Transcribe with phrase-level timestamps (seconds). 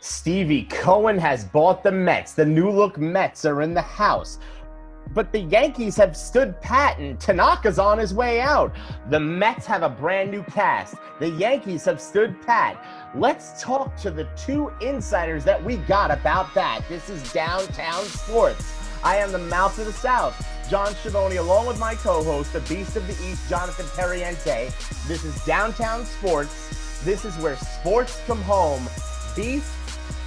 [0.00, 2.32] Stevie Cohen has bought the Mets.
[2.32, 4.38] The new look Mets are in the house.
[5.14, 8.74] But the Yankees have stood pat and Tanaka's on his way out.
[9.08, 10.96] The Mets have a brand new cast.
[11.20, 12.84] The Yankees have stood pat.
[13.14, 16.82] Let's talk to the two insiders that we got about that.
[16.88, 18.74] This is Downtown Sports.
[19.04, 20.34] I am the mouth of the South,
[20.68, 25.06] John Schiavone, along with my co-host, the Beast of the East, Jonathan Perriente.
[25.06, 27.02] This is Downtown Sports.
[27.04, 28.84] This is where sports come home.
[29.36, 29.70] Beast,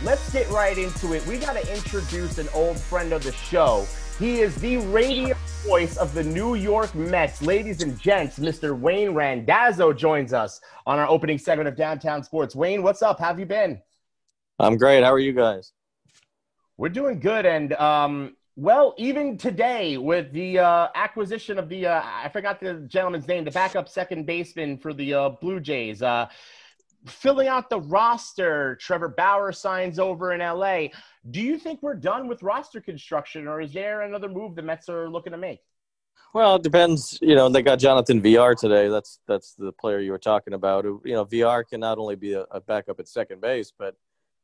[0.03, 1.25] let's get right into it.
[1.25, 3.85] We got to introduce an old friend of the show.
[4.17, 5.35] He is the radio
[5.65, 7.41] voice of the New York Mets.
[7.41, 8.77] Ladies and gents, Mr.
[8.77, 12.55] Wayne Randazzo joins us on our opening segment of Downtown Sports.
[12.55, 13.19] Wayne, what's up?
[13.19, 13.81] How have you been?
[14.59, 15.03] I'm great.
[15.03, 15.71] How are you guys?
[16.77, 17.45] We're doing good.
[17.45, 22.85] And, um, well, even today with the uh, acquisition of the, uh, I forgot the
[22.87, 26.27] gentleman's name, the backup second baseman for the uh, Blue Jays, uh,
[27.05, 28.77] filling out the roster.
[28.81, 30.87] Trevor Bauer signs over in LA.
[31.29, 34.89] Do you think we're done with roster construction, or is there another move the Mets
[34.89, 35.61] are looking to make?
[36.33, 37.17] Well, it depends.
[37.21, 38.87] You know, they got Jonathan Villar today.
[38.87, 40.85] That's that's the player you were talking about.
[40.85, 43.95] You know, Villar can not only be a, a backup at second base, but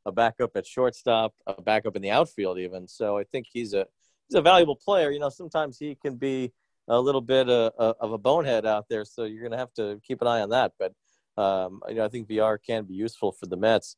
[0.04, 2.88] a backup at shortstop, a backup in the outfield, even.
[2.88, 3.86] So I think he's a
[4.28, 5.10] he's a valuable player.
[5.10, 6.52] You know, sometimes he can be
[6.88, 9.74] a little bit uh, uh, of a bonehead out there, so you're going to have
[9.74, 10.72] to keep an eye on that.
[10.78, 10.92] But
[11.36, 13.96] um, you know, I think Villar can be useful for the Mets.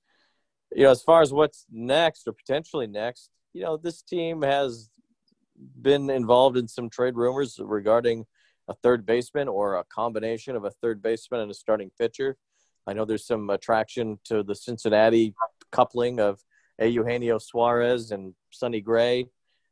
[0.75, 4.91] You know, as far as what's next or potentially next, you know, this team has
[5.81, 8.27] been involved in some trade rumors regarding
[8.69, 12.36] a third baseman or a combination of a third baseman and a starting pitcher.
[12.86, 15.34] I know there's some attraction to the Cincinnati
[15.72, 16.41] coupling of
[16.78, 16.86] A.
[16.86, 19.27] Eugenio Suarez and Sonny Gray,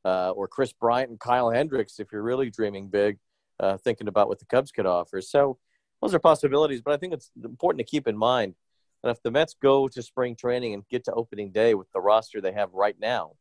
[0.04, 3.18] uh, or Kris Bryant and Kyle Hendricks if you're really dreaming big,
[3.58, 5.20] uh, thinking about what the Cubs could offer.
[5.20, 5.58] So
[6.02, 8.54] those are possibilities, but I think it's important to keep in mind
[9.02, 12.00] that if the Mets go to spring training and get to opening day with the
[12.00, 13.32] roster they have right now,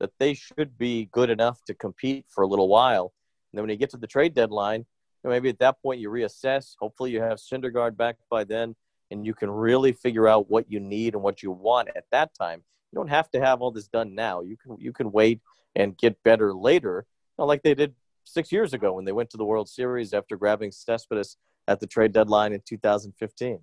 [0.00, 3.12] that they should be good enough to compete for a little while.
[3.52, 4.86] And then when you get to the trade deadline,
[5.22, 6.74] maybe at that point you reassess.
[6.80, 8.74] Hopefully you have Syndergaard back by then,
[9.10, 12.34] and you can really figure out what you need and what you want at that
[12.34, 12.62] time.
[12.90, 14.40] You don't have to have all this done now.
[14.40, 15.40] You can you can wait
[15.76, 17.06] and get better later,
[17.38, 20.72] like they did six years ago when they went to the World Series after grabbing
[20.72, 21.36] Cespedes
[21.68, 23.60] at the trade deadline in 2015.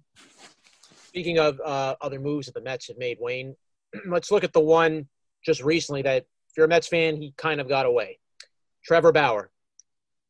[1.08, 3.56] Speaking of uh, other moves that the Mets have made, Wayne,
[4.08, 5.08] let's look at the one
[5.44, 8.20] just recently that, if you're a Mets fan, he kind of got away.
[8.84, 9.52] Trevor Bauer.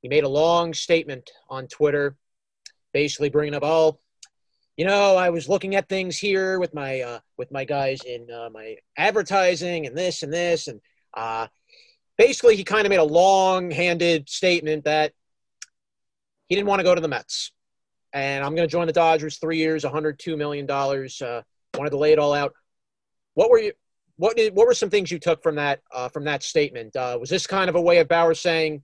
[0.02, 2.16] He made a long statement on Twitter,
[2.94, 4.00] basically bringing up, all,
[4.78, 8.30] you know, I was looking at things here with my uh, with my guys in
[8.32, 10.80] uh, my advertising and this and this, and
[11.16, 11.48] uh,
[12.18, 15.14] basically he kind of made a long-handed statement that
[16.48, 17.52] he didn't want to go to the Mets
[18.18, 19.38] and I'm going to join the Dodgers.
[19.38, 21.22] Three years, 102 million dollars.
[21.22, 21.42] Uh,
[21.78, 22.54] wanted to lay it all out.
[23.34, 23.74] What were you?
[24.18, 24.56] What did?
[24.56, 26.96] What were some things you took from that uh, from that statement?
[26.96, 28.84] Uh, was this kind of a way of Bauer saying,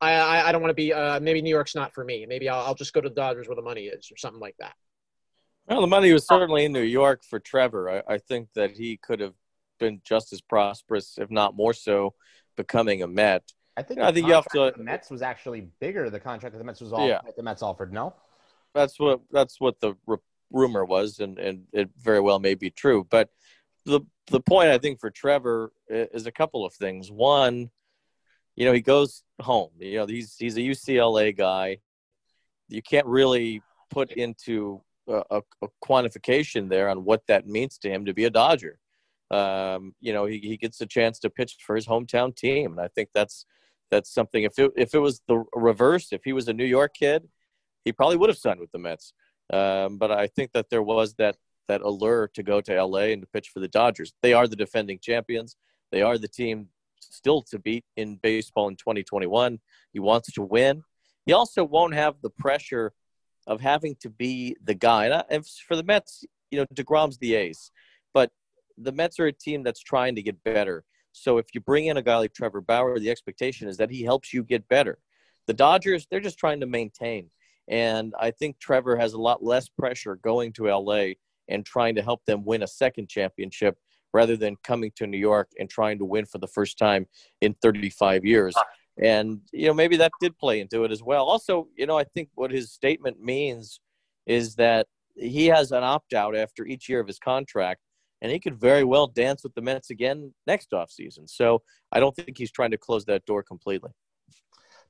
[0.00, 0.92] "I I, I don't want to be.
[0.92, 2.26] Uh, maybe New York's not for me.
[2.26, 4.56] Maybe I'll, I'll just go to the Dodgers where the money is, or something like
[4.60, 4.74] that."
[5.68, 7.90] Well, the money was certainly in New York for Trevor.
[7.90, 9.34] I, I think that he could have
[9.80, 12.14] been just as prosperous, if not more so,
[12.56, 13.42] becoming a Met.
[13.76, 14.72] I think I think you have to.
[14.76, 16.08] The Mets was actually bigger.
[16.08, 17.20] The contract that the Mets was all yeah.
[17.36, 17.92] the Mets offered.
[17.92, 18.14] No,
[18.76, 19.94] that's what that's what the
[20.52, 23.06] rumor was, and and it very well may be true.
[23.08, 23.30] But
[23.84, 24.00] the
[24.30, 27.10] the point I think for Trevor is a couple of things.
[27.10, 27.70] One,
[28.54, 29.70] you know, he goes home.
[29.78, 31.78] You know, he's he's a UCLA guy.
[32.68, 37.88] You can't really put into a, a, a quantification there on what that means to
[37.88, 38.78] him to be a Dodger.
[39.30, 42.80] Um, you know, he, he gets a chance to pitch for his hometown team, and
[42.80, 43.46] I think that's
[43.90, 44.42] that's something.
[44.42, 47.28] If it if it was the reverse, if he was a New York kid
[47.86, 49.14] he probably would have signed with the Mets.
[49.50, 51.36] Um, but I think that there was that
[51.68, 54.12] that allure to go to LA and to pitch for the Dodgers.
[54.22, 55.56] They are the defending champions.
[55.90, 56.68] They are the team
[57.00, 59.58] still to beat in baseball in 2021.
[59.92, 60.82] He wants to win.
[61.24, 62.92] He also won't have the pressure
[63.46, 65.06] of having to be the guy.
[65.06, 67.70] And, and for the Mets, you know, DeGrom's the ace,
[68.14, 68.30] but
[68.78, 70.84] the Mets are a team that's trying to get better.
[71.12, 74.02] So if you bring in a guy like Trevor Bauer, the expectation is that he
[74.02, 74.98] helps you get better.
[75.46, 77.30] The Dodgers, they're just trying to maintain.
[77.68, 81.14] And I think Trevor has a lot less pressure going to LA
[81.48, 83.76] and trying to help them win a second championship
[84.12, 87.06] rather than coming to New York and trying to win for the first time
[87.40, 88.54] in 35 years.
[89.02, 91.26] And, you know, maybe that did play into it as well.
[91.26, 93.80] Also, you know, I think what his statement means
[94.26, 97.80] is that he has an opt out after each year of his contract,
[98.22, 101.28] and he could very well dance with the Mets again next offseason.
[101.28, 103.90] So I don't think he's trying to close that door completely.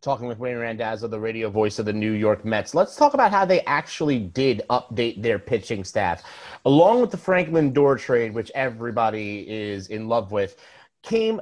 [0.02, 2.74] Talking with Wayne Randazzo, the radio voice of the New York Mets.
[2.74, 6.22] Let's talk about how they actually did update their pitching staff.
[6.64, 10.56] Along with the Franklin Lindor trade, which everybody is in love with,
[11.02, 11.40] came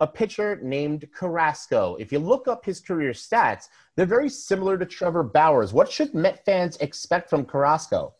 [0.00, 1.96] a pitcher named Carrasco.
[1.96, 5.72] If you look up his career stats, they're very similar to Trevor Bauer's.
[5.72, 8.14] What should Met fans expect from Carrasco?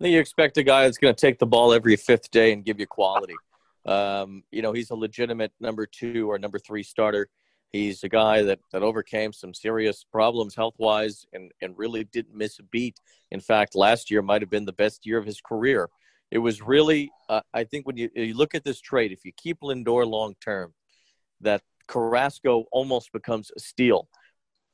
[0.00, 2.52] I think you expect a guy that's going to take the ball every fifth day
[2.52, 3.34] and give you quality.
[3.86, 7.28] Um, you know, he's a legitimate number two or number three starter.
[7.72, 12.34] He's a guy that, that overcame some serious problems health wise and, and really didn't
[12.34, 12.98] miss a beat.
[13.30, 15.88] In fact, last year might have been the best year of his career.
[16.32, 19.32] It was really, uh, I think, when you, you look at this trade, if you
[19.36, 20.74] keep Lindor long term,
[21.40, 24.08] that Carrasco almost becomes a steal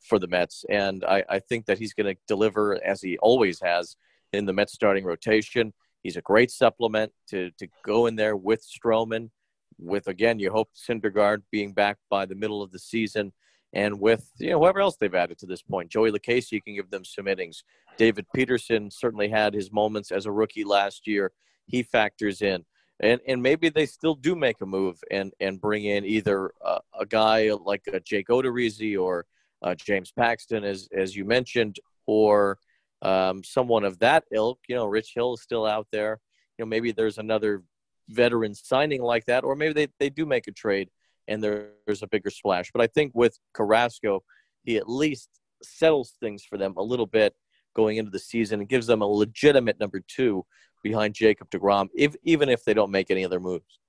[0.01, 0.65] for the Mets.
[0.69, 3.97] And I, I think that he's going to deliver as he always has
[4.33, 5.73] in the Mets starting rotation.
[6.03, 9.31] He's a great supplement to, to go in there with Stroman
[9.79, 13.33] with again, you hope Syndergaard being back by the middle of the season,
[13.73, 16.91] and with you know whoever else they've added to this point, Joey Lucchesi can give
[16.91, 17.63] them some innings.
[17.97, 21.33] David Peterson certainly had his moments as a rookie last year.
[21.67, 22.65] He factors in,
[23.01, 26.79] and and maybe they still do make a move and and bring in either a,
[27.01, 29.27] a guy like a Jake Odorizzi or
[29.63, 32.59] uh, James Paxton, as as you mentioned, or
[33.03, 34.61] um, someone of that ilk.
[34.69, 36.21] You know, Rich Hill is still out there.
[36.59, 37.63] You know, maybe there's another
[38.09, 40.89] veteran signing like that, or maybe they, they do make a trade
[41.29, 42.71] and there's a bigger splash.
[42.73, 44.23] But I think with Carrasco,
[44.63, 45.29] he at least
[45.63, 47.35] settles things for them a little bit
[47.75, 50.45] going into the season and gives them a legitimate number two
[50.83, 53.81] behind Jacob DeGrom, if, even if they don't make any other moves.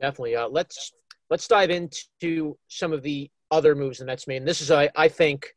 [0.00, 0.36] Definitely.
[0.36, 0.92] Uh, let's
[1.30, 4.38] let's dive into some of the other moves the Mets made.
[4.38, 5.54] And this is, I, I think,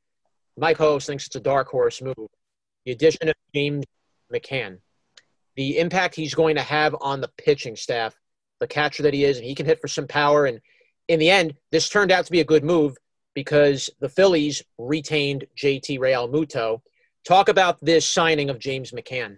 [0.57, 2.15] Mike co-host thinks it's a dark horse move.
[2.85, 3.85] The addition of James
[4.33, 4.77] McCann
[5.55, 8.15] the impact he's going to have on the pitching staff,
[8.59, 10.45] the catcher that he is, and he can hit for some power.
[10.45, 10.59] And
[11.07, 12.95] in the end, this turned out to be a good move
[13.33, 16.81] because the Phillies retained JT Realmuto.
[17.25, 19.37] Talk about this signing of James McCann.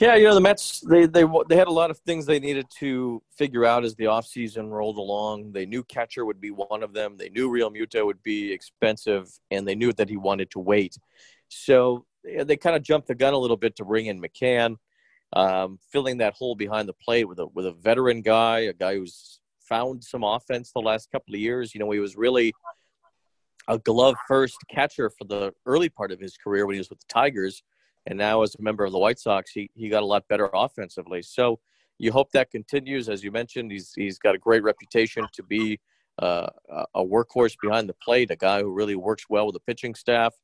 [0.00, 2.66] Yeah, you know the Mets they they they had a lot of things they needed
[2.78, 5.52] to figure out as the offseason rolled along.
[5.52, 7.16] They knew catcher would be one of them.
[7.16, 10.98] They knew Realmuto would be expensive, and they knew that he wanted to wait.
[11.48, 14.76] So they kind of jumped the gun a little bit to bring in McCann,
[15.32, 18.94] um, filling that hole behind the plate with a with a veteran guy, a guy
[18.94, 21.74] who's found some offense the last couple of years.
[21.74, 22.52] You know, he was really
[23.68, 27.00] a glove first catcher for the early part of his career when he was with
[27.00, 27.62] the Tigers,
[28.06, 30.50] and now as a member of the White Sox, he he got a lot better
[30.52, 31.22] offensively.
[31.22, 31.60] So
[31.98, 33.08] you hope that continues.
[33.08, 35.78] As you mentioned, he's he's got a great reputation to be
[36.20, 36.48] uh,
[36.94, 40.34] a workhorse behind the plate, a guy who really works well with the pitching staff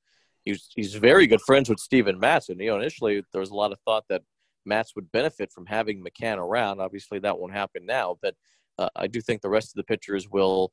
[0.44, 2.49] he's he's very good friends with Steven Matz.
[2.49, 4.23] And, you know, initially there was a lot of thought that
[4.64, 6.81] Matz would benefit from having McCann around.
[6.81, 8.35] Obviously, that won't happen now, but
[8.79, 10.73] uh, I do think the rest of the pitchers will,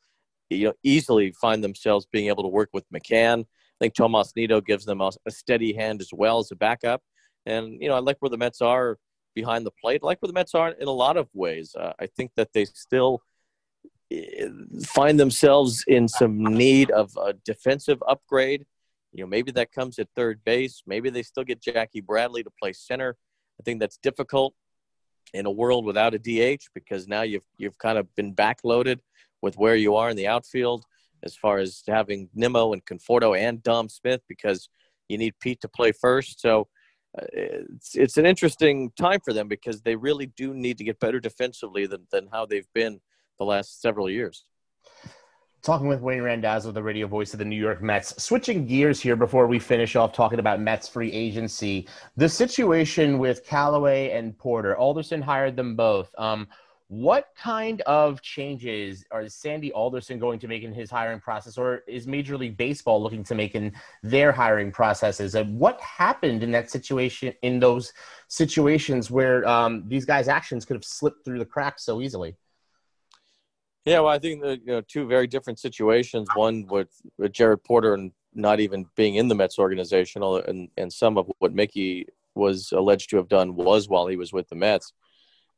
[0.50, 3.42] you know, easily find themselves being able to work with McCann.
[3.42, 7.02] I think Tomas Nido gives them a, a steady hand as well as a backup.
[7.46, 8.98] And, you know, I like where the Mets are
[9.34, 10.02] behind the plate.
[10.04, 11.76] I like where the Mets are in a lot of ways.
[11.78, 13.22] Uh, I think that they still
[14.12, 14.48] eh,
[14.86, 18.66] find themselves in some need of a defensive upgrade.
[19.14, 20.84] You know, maybe that comes at third base.
[20.88, 23.18] Maybe they still get Jackie Bradley to play center.
[23.60, 24.54] I think that's difficult
[25.34, 29.00] in a world without a DH because now you've you've kind of been backloaded
[29.42, 30.86] with where you are in the outfield
[31.24, 34.70] as far as having Nimmo and Conforto and Dom Smith because
[35.08, 36.42] you need Pete to play first.
[36.42, 36.68] So
[37.20, 41.00] uh, it's it's an interesting time for them because they really do need to get
[41.00, 43.02] better defensively than than how they've been
[43.40, 44.46] the last several years
[45.62, 48.22] talking with Wayne Randazzo, the radio voice of the New York Mets.
[48.22, 51.88] Switching gears here before we finish off talking about Mets free agency,
[52.18, 54.76] the situation with Callaway and Porter.
[54.76, 56.14] Alderson hired them both.
[56.18, 56.48] Um,
[56.88, 61.84] what kind of changes are Sandy Alderson going to make in his hiring process, or
[61.88, 63.72] is Major League Baseball looking to make in
[64.04, 65.36] their hiring processes?
[65.36, 67.94] And what happened in that situation, in those
[68.28, 72.36] situations where um, these guys' actions could have slipped through the cracks so easily?
[73.86, 76.28] Yeah, well, I think the you know two very different situations.
[76.36, 80.94] One with, with Jared Porter and not even being in the Mets organization, and and
[80.94, 84.56] some of what Mickey was alleged to have done was while he was with the
[84.56, 84.94] Mets.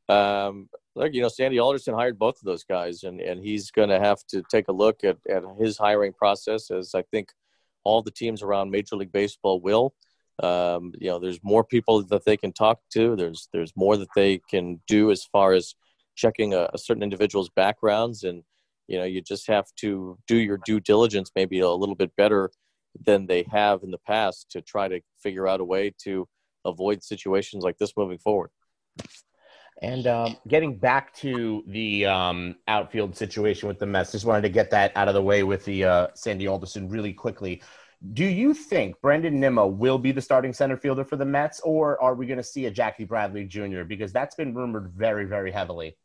[0.09, 3.89] Um, like you know, Sandy Alderson hired both of those guys, and and he's going
[3.89, 7.29] to have to take a look at at his hiring process, as I think
[7.83, 9.93] all the teams around Major League Baseball will.
[10.41, 13.15] Um, you know, there's more people that they can talk to.
[13.15, 15.75] There's there's more that they can do as far as
[16.15, 18.43] checking a, a certain individual's backgrounds and
[18.87, 22.51] you know you just have to do your due diligence maybe a little bit better
[23.05, 26.27] than they have in the past to try to figure out a way to
[26.65, 28.49] avoid situations like this moving forward
[29.81, 34.49] And um, getting back to the um, outfield situation with the Mets, just wanted to
[34.49, 37.61] get that out of the way with the uh, Sandy Alderson really quickly.
[38.13, 42.01] Do you think Brandon Nimmo will be the starting center fielder for the Mets, or
[42.01, 43.83] are we going to see a Jackie Bradley Jr.?
[43.83, 45.97] Because that's been rumored very, very heavily.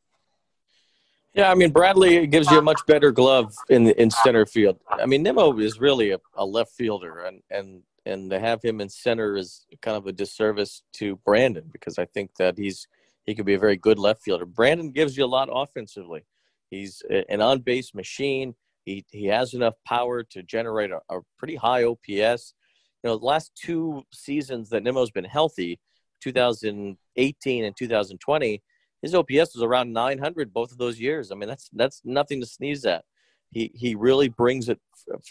[1.35, 4.81] Yeah, I mean Bradley gives you a much better glove in in center field.
[4.89, 8.81] I mean Nimmo is really a, a left fielder, and and and to have him
[8.81, 12.89] in center is kind of a disservice to Brandon because I think that he's
[13.27, 14.47] he could be a very good left fielder.
[14.47, 16.25] Brandon gives you a lot offensively.
[16.71, 18.55] He's an on base machine.
[18.85, 22.55] He he has enough power to generate a, a pretty high OPS.
[23.03, 25.79] You know, the last two seasons that Nimmo's been healthy,
[26.23, 28.63] 2018 and 2020,
[29.03, 31.31] his OPS was around 900 both of those years.
[31.31, 33.05] I mean, that's that's nothing to sneeze at.
[33.51, 34.81] He he really brings it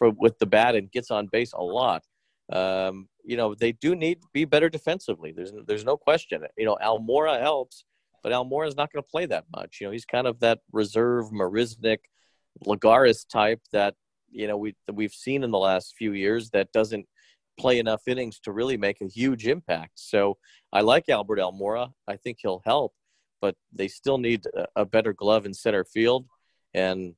[0.02, 2.04] with the bat and gets on base a lot.
[2.52, 5.34] Um, you know, they do need to be better defensively.
[5.34, 6.44] There's there's no question.
[6.58, 7.84] You know, Almora helps,
[8.24, 9.80] but Almora is not going to play that much.
[9.80, 12.00] You know, he's kind of that reserve Marisnick,
[12.66, 13.96] Lagares type that
[14.30, 17.06] you know we we've seen in the last few years that doesn't
[17.60, 19.94] play enough innings to really make a huge impact.
[19.96, 20.38] So
[20.72, 21.92] I like Albert Almora.
[22.08, 22.94] I think he'll help,
[23.42, 26.26] but they still need a, better glove in center field
[26.74, 27.16] and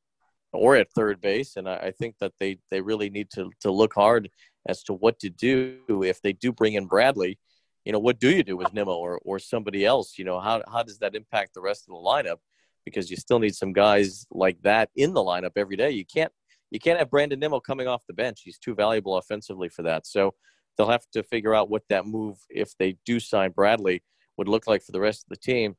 [0.51, 1.55] or at third base.
[1.55, 4.29] And I, I think that they they really need to to look hard
[4.67, 7.39] as to what to do if they do bring in Bradley.
[7.85, 10.17] You know, what do you do with Nimmo or, or somebody else?
[10.17, 12.37] You know, how, how does that impact the rest of the lineup?
[12.85, 15.91] Because you still need some guys like that in the lineup every day.
[15.91, 16.31] You can't
[16.71, 18.41] you can't have Brandon Nimmo coming off the bench.
[18.43, 20.05] He's too valuable offensively for that.
[20.05, 20.35] So
[20.77, 24.03] they'll have to figure out what that move, if they do sign Bradley,
[24.37, 25.75] would look like for the rest of the team.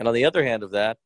[0.00, 0.96] And on the other hand of that,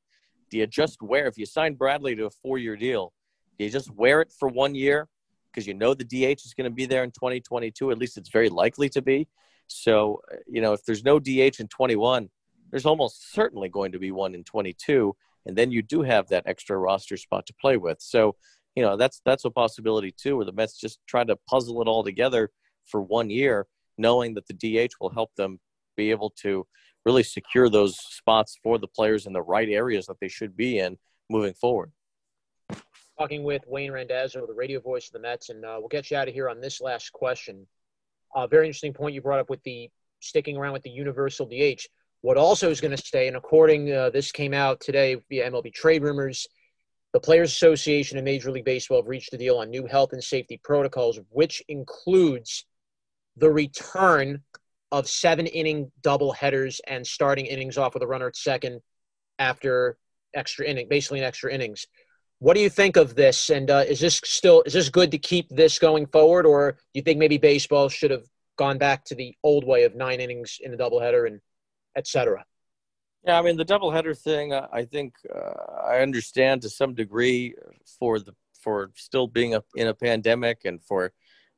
[0.50, 3.12] do you just wear if you sign Bradley to a four year deal,
[3.58, 5.08] do you just wear it for one year
[5.54, 7.90] because you know the DH is going to be there in 2022.
[7.90, 9.28] At least it's very likely to be.
[9.68, 12.28] So, you know, if there's no DH in 21,
[12.70, 15.14] there's almost certainly going to be one in 22.
[15.46, 17.98] And then you do have that extra roster spot to play with.
[18.00, 18.36] So,
[18.74, 21.88] you know, that's that's a possibility too, where the Mets just try to puzzle it
[21.88, 22.50] all together
[22.86, 25.60] for one year, knowing that the DH will help them
[25.96, 26.66] be able to
[27.04, 30.78] really secure those spots for the players in the right areas that they should be
[30.78, 30.96] in
[31.28, 31.90] moving forward
[33.18, 36.16] talking with Wayne Randazzo, the radio voice of the Mets, and uh, we'll get you
[36.16, 37.66] out of here on this last question.
[38.34, 39.88] Uh, very interesting point you brought up with the
[40.20, 41.86] sticking around with the universal DH.
[42.22, 45.72] What also is going to stay, and according uh, this came out today via MLB
[45.72, 46.46] trade rumors,
[47.12, 50.24] the Players Association and Major League Baseball have reached a deal on new health and
[50.24, 52.64] safety protocols, which includes
[53.36, 54.42] the return
[54.94, 58.80] of seven inning double headers and starting innings off with a runner at second
[59.40, 59.98] after
[60.34, 61.86] extra inning, basically an extra innings.
[62.38, 63.50] What do you think of this?
[63.50, 66.78] And uh, is this still is this good to keep this going forward, or do
[66.94, 68.24] you think maybe baseball should have
[68.56, 71.40] gone back to the old way of nine innings in a doubleheader and
[71.96, 72.44] etc.
[73.24, 74.52] Yeah, I mean the doubleheader thing.
[74.52, 77.54] Uh, I think uh, I understand to some degree
[77.98, 81.12] for the for still being a, in a pandemic and for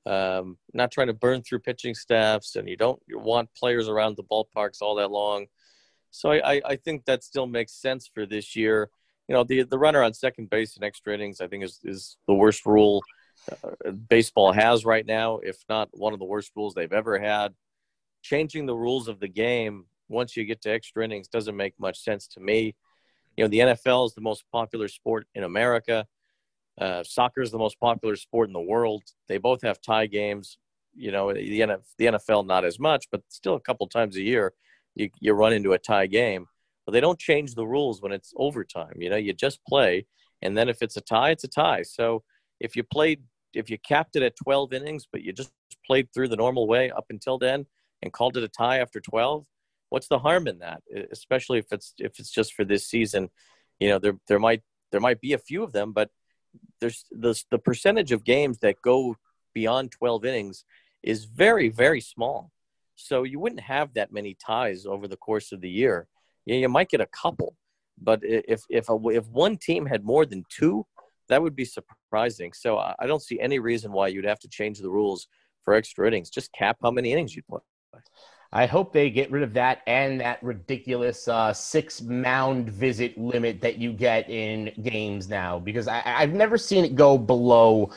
[0.07, 4.17] um, not trying to burn through pitching staffs, and you don't you want players around
[4.17, 5.47] the ballparks all that long.
[6.11, 8.91] So I, I think that still makes sense for this year
[9.29, 12.17] you know the the runner on second base in extra innings I think is is
[12.29, 13.03] the worst rule
[13.51, 17.55] uh, baseball has right now, if not one of the worst rules they've ever had.
[18.23, 22.01] Changing the rules of the game once you get to extra innings doesn't make much
[22.01, 22.75] sense to me.
[23.37, 26.07] You know, the NFL is the most popular sport in America.
[26.81, 29.03] Uh, soccer is the most popular sport in the world.
[29.29, 30.59] They both have tie games.
[30.95, 34.23] You know, the, NF, the NFL not as much, but still a couple times a
[34.23, 34.53] year
[34.95, 36.47] you, you run into a tie game
[36.87, 38.95] but they don't change the rules when it's overtime.
[38.97, 40.07] You know, you just play,
[40.41, 41.83] and then if it's a tie, it's a tie.
[41.83, 42.23] So
[42.61, 45.53] if you played, if you capped it at 12 innings, but you just
[45.85, 47.67] played through the normal way up until then
[48.03, 49.45] and called it a tie after 12,
[49.91, 50.83] what's the harm in that?
[51.11, 53.31] Especially if it's if it's just for this season.
[53.81, 56.11] You know, there there might there might be a few of them, but
[56.81, 59.17] there's the the percentage of games that go
[59.55, 60.65] beyond 12 innings
[61.03, 62.51] is very very small.
[62.95, 66.09] So you wouldn't have that many ties over the course of the year
[66.47, 67.57] yeah, you might get a couple,
[68.01, 70.87] but if if a, if one team had more than two,
[71.29, 72.53] that would be surprising.
[72.53, 75.27] So I don't see any reason why you'd have to change the rules
[75.65, 76.31] for extra innings.
[76.31, 77.61] Just cap how many innings you play.
[78.53, 83.61] I hope they get rid of that and that ridiculous uh, six mound visit limit
[83.61, 87.91] that you get in games now because I, I've never seen it go below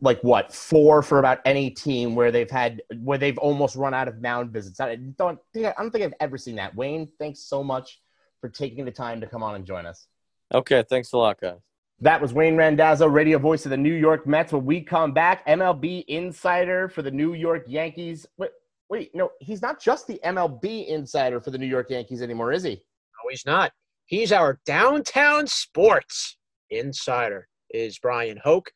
[0.00, 4.08] like what four for about any team where they've had where they've almost run out
[4.08, 4.80] of mound visits.
[4.80, 6.74] I don't think I don't think I've ever seen that.
[6.74, 8.00] Wayne, thanks so much
[8.40, 10.06] for taking the time to come on and join us.
[10.52, 11.58] Okay, thanks a lot, guys.
[12.00, 14.52] That was Wayne Randazzo, radio voice of the New York Mets.
[14.52, 18.26] When we come back, MLB insider for the New York Yankees.
[18.36, 18.50] Wait,
[18.88, 22.62] wait, no, he's not just the MLB insider for the New York Yankees anymore, is
[22.62, 22.70] he?
[22.70, 23.72] No, he's not.
[24.06, 26.36] He's our downtown sports
[26.70, 28.70] insider, is Bryan Hoch.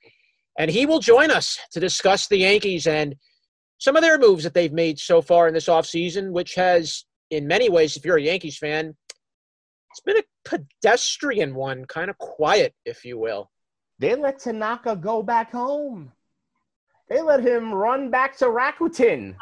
[0.59, 3.15] And he will join us to discuss the Yankees and
[3.79, 7.47] some of their moves that they've made so far in this offseason, which has, in
[7.47, 8.95] many ways, if you're a Yankees fan,
[9.91, 13.51] it's been a pedestrian one, kind of quiet, if you will.
[13.99, 16.13] They let Tanaka go back home.
[17.09, 19.35] They let him run back to Rakuten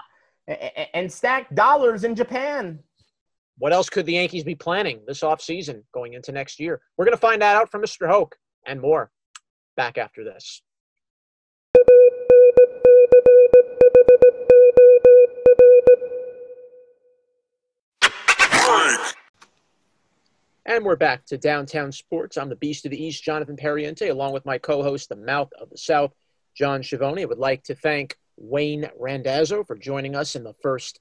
[0.48, 2.78] and stack dollars in Japan.
[3.58, 6.80] What else could the Yankees be planning this offseason going into next year?
[6.96, 8.08] We're going to find that out from Mr.
[8.08, 8.36] Hoch
[8.66, 9.10] and more
[9.76, 10.62] back after this.
[20.64, 22.36] And we're back to Downtown Sports.
[22.36, 25.50] I'm the Beast of the East, Jonathan Periente, along with my co host, the Mouth
[25.58, 26.12] of the South,
[26.54, 27.22] John Schiavone.
[27.22, 31.00] I would like to thank Wayne Randazzo for joining us in the first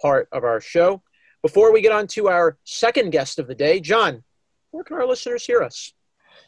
[0.00, 1.02] part of our show.
[1.42, 4.22] Before we get on to our second guest of the day, John,
[4.70, 5.92] where can our listeners hear us?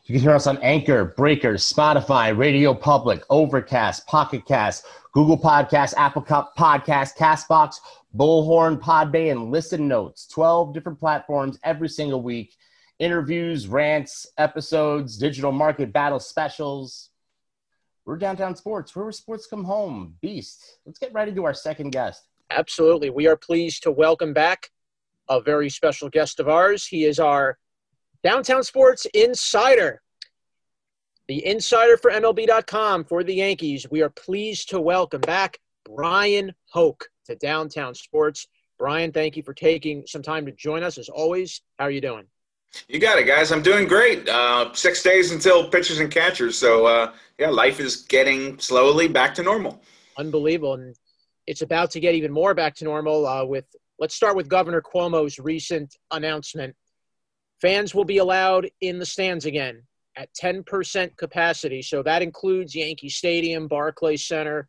[0.04, 5.94] You can hear us on Anchor, Breaker, Spotify, Radio Public, Overcast, Pocket Cast, Google Podcast,
[5.96, 7.76] Apple Podcast, Castbox,
[8.16, 10.26] Bullhorn, Podbay, and Listen Notes.
[10.28, 12.56] 12 different platforms every single week.
[12.98, 17.07] Interviews, rants, episodes, digital market battle specials.
[18.08, 18.96] We're downtown sports.
[18.96, 20.14] We're where sports come home.
[20.22, 20.78] Beast.
[20.86, 22.26] Let's get right into our second guest.
[22.48, 23.10] Absolutely.
[23.10, 24.70] We are pleased to welcome back
[25.28, 26.86] a very special guest of ours.
[26.86, 27.58] He is our
[28.24, 30.00] downtown sports insider,
[31.26, 33.86] the insider for MLB.com for the Yankees.
[33.90, 38.48] We are pleased to welcome back Bryan Hoch to Downtown Sports.
[38.78, 41.60] Bryan, thank you for taking some time to join us as always.
[41.78, 42.24] How are you doing?
[42.88, 43.50] You got it, guys.
[43.50, 44.28] I'm doing great.
[44.28, 46.58] Uh, six days until pitchers and catchers.
[46.58, 49.80] So, uh, yeah, life is getting slowly back to normal.
[50.16, 50.74] Unbelievable.
[50.74, 50.96] And
[51.46, 53.64] it's about to get even more back to normal uh, with,
[53.98, 56.76] let's start with Governor Cuomo's recent announcement.
[57.60, 59.82] Fans will be allowed in the stands again
[60.16, 61.82] at 10% capacity.
[61.82, 64.68] So that includes Yankee Stadium, Barclays Center,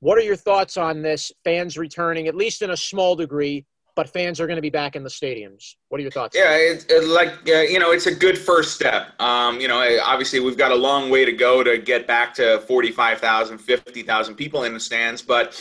[0.00, 1.30] what are your thoughts on this?
[1.44, 3.66] Fans returning, at least in a small degree,
[4.00, 5.74] but fans are going to be back in the stadiums.
[5.90, 6.34] What are your thoughts?
[6.34, 9.08] Yeah, it, it, like uh, you know, it's a good first step.
[9.20, 12.60] Um, you know, obviously we've got a long way to go to get back to
[12.60, 15.54] 45,000, 50,000 people in the stands, but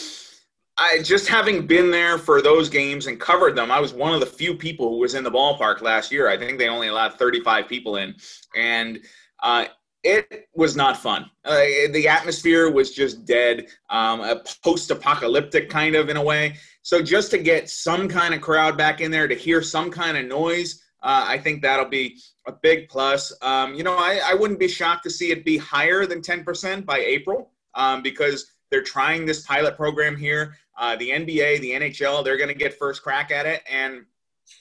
[0.77, 4.21] I just having been there for those games and covered them, I was one of
[4.21, 6.29] the few people who was in the ballpark last year.
[6.29, 8.15] I think they only allowed 35 people in,
[8.55, 8.99] and
[9.43, 9.65] uh,
[10.03, 11.29] it was not fun.
[11.43, 16.55] Uh, the atmosphere was just dead, um, a post-apocalyptic kind of in a way.
[16.81, 20.17] So just to get some kind of crowd back in there to hear some kind
[20.17, 23.33] of noise, uh, I think that'll be a big plus.
[23.41, 26.85] Um, you know, I, I, wouldn't be shocked to see it be higher than 10%
[26.85, 30.57] by April um, because they're trying this pilot program here.
[30.77, 34.05] Uh, the NBA, the NHL, they're going to get first crack at it, and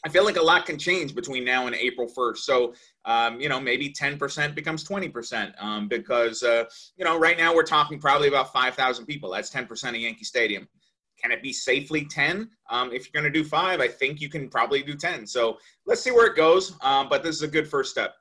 [0.04, 2.38] I feel like a lot can change between now and April 1st.
[2.38, 2.74] So,
[3.04, 6.64] um, you know, maybe 10% becomes 20% um, because, uh,
[6.96, 9.30] you know, right now we're talking probably about 5,000 people.
[9.30, 10.68] That's 10% of Yankee Stadium.
[11.20, 12.48] Can it be safely 10?
[12.70, 15.26] Um, if you're going to do five, I think you can probably do 10.
[15.26, 16.76] So let's see where it goes.
[16.80, 18.14] Um, but this is a good first step.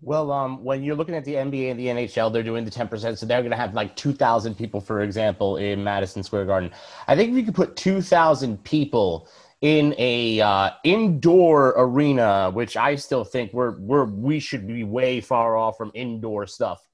[0.00, 3.18] Well, um, when you're looking at the NBA and the NHL, they're doing the 10%.
[3.18, 6.72] So they're going to have like 2,000 people, for example, in Madison Square Garden.
[7.06, 9.28] I think if you could put 2,000 people–
[9.60, 15.20] in a uh, indoor arena, which I still think we're we're we should be way
[15.20, 16.86] far off from indoor stuff.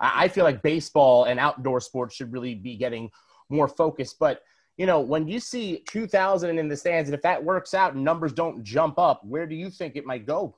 [0.00, 3.10] I, I feel like baseball and outdoor sports should really be getting
[3.48, 4.14] more focus.
[4.14, 4.42] But
[4.76, 8.04] you know, when you see 2,000 in the stands, and if that works out and
[8.04, 10.54] numbers don't jump up, where do you think it might go?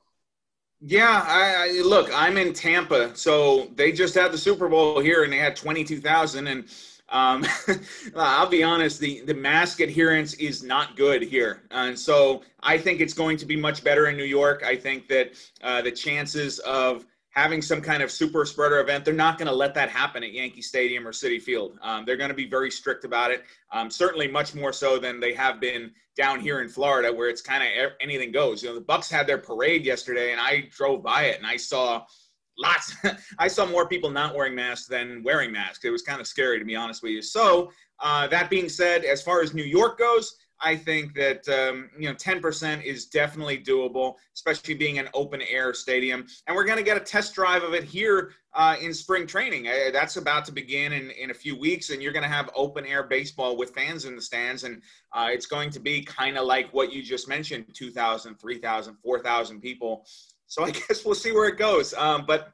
[0.79, 2.09] Yeah, I, I look.
[2.13, 6.47] I'm in Tampa, so they just had the Super Bowl here, and they had 22,000
[6.47, 6.65] and
[7.11, 7.45] um,
[8.15, 11.63] I'll be honest, the, the mask adherence is not good here.
[11.71, 14.63] And so I think it's going to be much better in New York.
[14.65, 19.13] I think that uh, the chances of having some kind of super spreader event, they're
[19.13, 21.77] not going to let that happen at Yankee Stadium or Citi Field.
[21.81, 25.19] Um, they're going to be very strict about it, um, certainly much more so than
[25.19, 28.61] they have been down here in Florida, where it's kind of anything goes.
[28.61, 31.57] You know, the Bucs had their parade yesterday, and I drove by it and I
[31.57, 32.05] saw–
[32.61, 32.95] lots.
[33.39, 35.83] I saw more people not wearing masks than wearing masks.
[35.83, 37.21] It was kind of scary, to be honest with you.
[37.21, 41.89] So, uh, that being said, as far as New York goes, I think that um,
[41.97, 46.25] you know 10% is definitely doable, especially being an open air stadium.
[46.47, 49.67] And we're going to get a test drive of it here uh, in spring training.
[49.67, 52.49] Uh, that's about to begin in, in a few weeks, and you're going to have
[52.55, 54.63] open air baseball with fans in the stands.
[54.63, 54.81] And
[55.13, 59.61] uh, it's going to be kind of like what you just mentioned 2,000, 3,000, 4,000
[59.61, 60.05] people
[60.51, 61.93] so I guess we'll see where it goes.
[61.93, 62.51] Um, but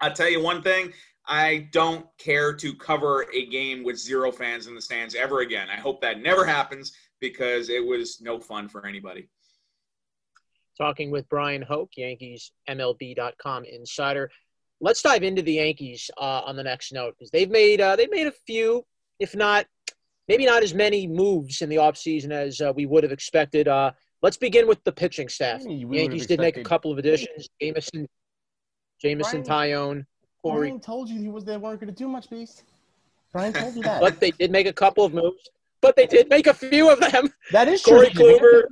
[0.00, 0.92] I'll tell you one thing.
[1.28, 5.68] I don't care to cover a game with zero fans in the stands ever again.
[5.70, 9.28] I hope that never happens because it was no fun for anybody.
[10.76, 14.28] talking with Bryan Hoch, Yankees MLB.com insider.
[14.80, 18.10] Let's dive into the Yankees uh, on the next note because they've made uh, they've
[18.10, 18.84] made a few,
[19.20, 19.66] if not
[20.26, 23.68] maybe not as many moves in the offseason as uh, we would have expected.
[24.26, 25.62] Let's begin with the pitching staff.
[25.64, 28.08] Yankees did make a couple of additions: Jameson,
[29.00, 30.04] Jameson, Taillon,
[30.42, 30.70] Corey.
[30.70, 32.64] Bryan told you he was they weren't going to do much, Beast.
[33.32, 34.00] Bryan told you that.
[34.06, 35.48] but they did make a couple of moves.
[35.80, 37.32] But they did make a few of them.
[37.52, 38.36] That is Corey true.
[38.36, 38.62] Kluber.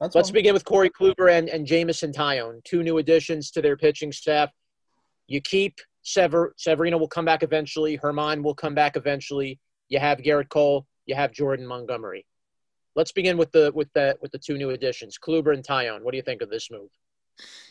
[0.00, 0.32] Let's one.
[0.32, 4.48] begin with Corey Kluber and, and Jameson Taillon, two new additions to their pitching staff.
[5.26, 7.98] You keep Sever, Severino will come back eventually.
[7.98, 9.60] Germán will come back eventually.
[9.90, 10.86] You have Gerrit Cole.
[11.04, 12.24] You have Jordan Montgomery.
[12.94, 16.02] Let's begin with the with the with the two new additions, Kluber and Taillon.
[16.02, 16.90] What do you think of this move?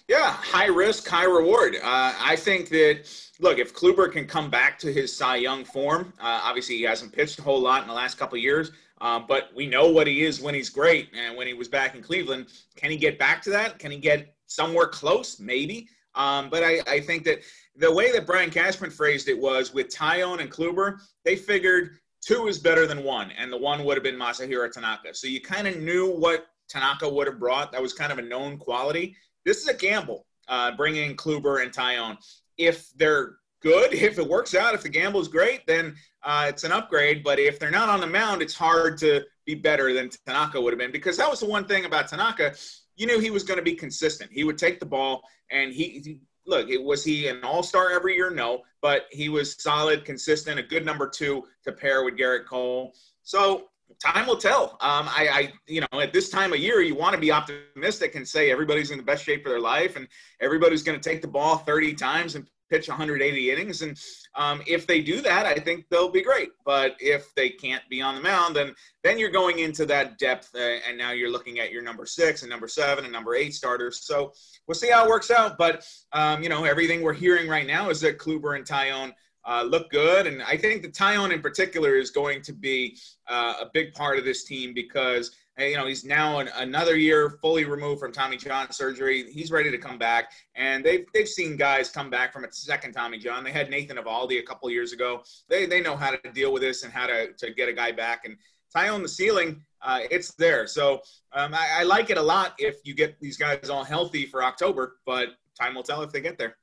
[0.07, 1.75] Yeah, high risk, high reward.
[1.75, 3.07] Uh, I think that
[3.39, 7.13] look, if Kluber can come back to his Cy Young form, uh, obviously he hasn't
[7.13, 8.71] pitched a whole lot in the last couple years.
[9.01, 11.09] Um, but we know what he is when he's great.
[11.17, 13.79] And when he was back in Cleveland, can he get back to that?
[13.79, 15.39] Can he get somewhere close?
[15.39, 15.89] Maybe.
[16.13, 17.39] Um, but I, I, think that
[17.77, 22.47] the way that Brian Cashman phrased it was with Taillon and Kluber, they figured two
[22.47, 25.13] is better than one, and the one would have been Masahiro Tanaka.
[25.13, 27.71] So you kind of knew what Tanaka would have brought.
[27.71, 29.15] That was kind of a known quality.
[29.45, 32.17] This is a gamble, uh, bringing Kluber and Taillon.
[32.57, 33.93] If they're good.
[34.01, 37.23] If it works out, if the gamble is great, then uh, it's an upgrade.
[37.23, 40.73] But if they're not on the mound, it's hard to be better than Tanaka would
[40.73, 42.53] have been because that was the one thing about Tanaka.
[42.95, 44.31] You knew he was going to be consistent.
[44.31, 46.19] He would take the ball and he
[46.51, 46.69] look.
[46.69, 48.29] It was he an all star every year?
[48.29, 52.93] No, but he was solid, consistent, a good number two to pair with Gerrit Cole.
[53.23, 54.77] So time will tell.
[54.81, 58.15] Um, I, I, you know, at this time of year, you want to be optimistic
[58.15, 60.07] and say everybody's in the best shape of their life and
[60.39, 63.81] everybody's going to take the ball 30 times and pitch 180 innings.
[63.81, 63.99] And
[64.35, 66.49] um, if they do that, I think they'll be great.
[66.65, 70.51] But if they can't be on the mound, then then you're going into that depth,
[70.55, 73.53] uh, and now you're looking at your number six and number seven and number eight
[73.53, 74.05] starters.
[74.05, 74.31] So
[74.67, 75.57] we'll see how it works out.
[75.57, 79.13] But um, you know, everything we're hearing right now is that Kluber and Taillon.
[79.43, 82.95] Uh, look good, and I think the Taillon in particular is going to be
[83.27, 85.35] uh, a big part of this team because
[85.69, 89.31] you know, he's now an, another year fully removed from Tommy John surgery.
[89.31, 92.93] He's ready to come back, and they've they've seen guys come back from a second
[92.93, 93.43] Tommy John.
[93.43, 95.23] They had Nathan Eovaldi a couple years ago.
[95.49, 97.91] They they know how to deal with this and how to to get a guy
[97.91, 98.25] back.
[98.25, 98.37] And
[98.75, 100.67] Taillon the ceiling, uh, it's there.
[100.67, 101.01] So
[101.33, 104.43] um, I, I like it a lot if you get these guys all healthy for
[104.43, 106.57] October, but time will tell if they get there.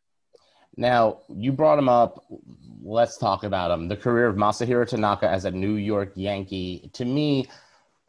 [0.76, 2.24] Now you brought him up.
[2.82, 3.88] Let's talk about him.
[3.88, 6.88] The career of Masahiro Tanaka as a New York Yankee.
[6.94, 7.48] To me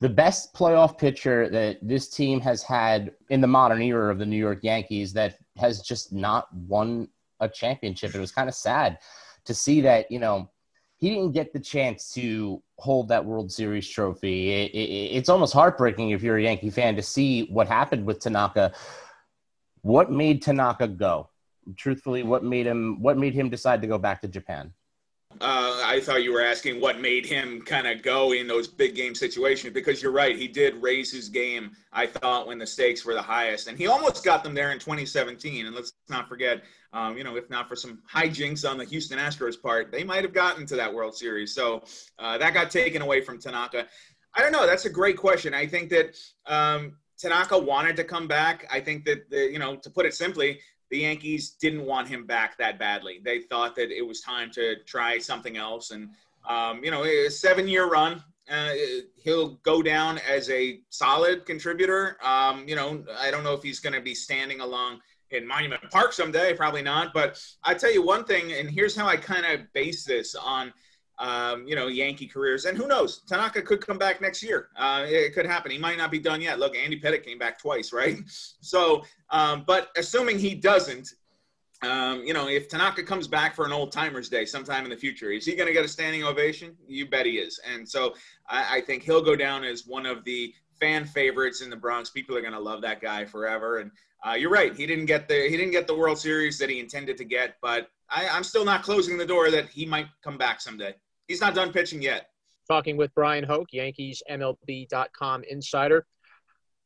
[0.01, 4.25] the best playoff pitcher that this team has had in the modern era of the
[4.25, 7.09] New York Yankees that has just not won
[7.41, 8.15] a championship.
[8.15, 8.99] It was kind of sad
[9.45, 10.49] to see that, you know,
[10.97, 14.51] he didn't get the chance to hold that World Series trophy.
[14.51, 18.19] It, it, it's almost heartbreaking if you're a Yankee fan to see what happened with
[18.19, 18.73] Tanaka.
[19.81, 21.29] What made Tanaka go?
[21.77, 24.73] Truthfully, what made him what made him decide to go back to Japan?
[25.41, 28.95] Uh, I thought you were asking what made him kind of go in those big
[28.95, 30.35] game situations because you're right.
[30.35, 33.67] He did raise his game, I thought, when the stakes were the highest.
[33.67, 35.67] And he almost got them there in 2017.
[35.67, 36.63] And let's not forget,
[36.93, 40.23] um, you know, if not for some hijinks on the Houston Astros part, they might
[40.23, 41.53] have gotten to that World Series.
[41.53, 41.83] So
[42.17, 43.85] uh, that got taken away from Tanaka.
[44.33, 44.65] I don't know.
[44.65, 45.53] That's a great question.
[45.53, 48.67] I think that um, Tanaka wanted to come back.
[48.71, 52.25] I think that, the, you know, to put it simply, the Yankees didn't want him
[52.25, 53.19] back that badly.
[53.23, 55.91] They thought that it was time to try something else.
[55.91, 56.09] And,
[56.47, 58.71] um, you know, a seven year run, uh,
[59.17, 62.17] he'll go down as a solid contributor.
[62.23, 64.99] Um, you know, I don't know if he's going to be standing along
[65.31, 67.13] in Monument Park someday, probably not.
[67.13, 70.73] But I tell you one thing, and here's how I kind of base this on–
[71.19, 72.65] um, you know, Yankee careers.
[72.65, 73.19] And who knows?
[73.27, 74.69] Tanaka could come back next year.
[74.77, 75.71] Uh, it could happen.
[75.71, 76.59] He might not be done yet.
[76.59, 78.17] Look, Andy Pettitte came back twice, right?
[78.61, 81.09] So, um, but assuming he doesn't,
[81.81, 84.97] um, you know, if Tanaka comes back for an old timers day sometime in the
[84.97, 86.75] future, is he going to get a standing ovation?
[86.87, 87.59] You bet he is.
[87.73, 88.13] And so
[88.47, 92.09] I, I think he'll go down as one of the fan favorites in the Bronx.
[92.09, 93.79] People are going to love that guy forever.
[93.79, 93.91] And
[94.27, 94.75] uh, you're right.
[94.75, 97.55] He didn't get the he didn't get the World Series that he intended to get,
[97.61, 100.95] but I, I'm still not closing the door that he might come back someday
[101.29, 102.29] he's not done pitching yet.
[102.67, 106.05] Talking with Bryan Hoch, Yankees MLB.com insider.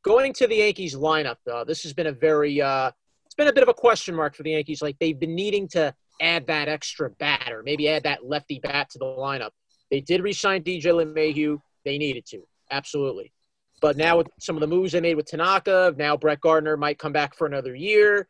[0.04, 2.92] Going to the Yankees lineup, though, this has been a very, uh,
[3.26, 4.80] it's been a bit of a question mark for the Yankees.
[4.80, 8.90] Like they've been needing to add that extra bat or maybe add that lefty bat
[8.90, 9.50] to the lineup.
[9.90, 11.58] They did resign DJ LeMahieu.
[11.84, 13.32] They needed to, absolutely.
[13.80, 16.98] But now with some of the moves they made with Tanaka, now Brett Gardner might
[16.98, 18.28] come back for another year.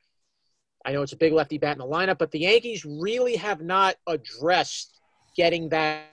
[0.84, 3.60] I know it's a big lefty bat in the lineup, but the Yankees really have
[3.60, 5.00] not addressed
[5.36, 6.04] getting that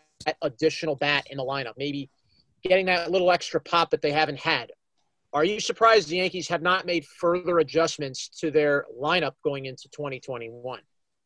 [0.42, 2.10] additional bat in the lineup, maybe
[2.64, 4.72] getting that little extra pop that they haven't had.
[5.34, 9.88] Are you surprised the Yankees have not made further adjustments to their lineup going into
[9.90, 10.82] 2021?